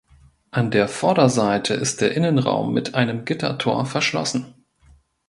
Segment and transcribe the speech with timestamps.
[0.49, 4.55] An der Vorderseite ist der Innenraum mit einem Gittertor verschlossen.